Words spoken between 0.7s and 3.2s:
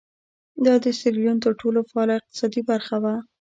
د سیریلیون تر ټولو فعاله اقتصادي برخه وه.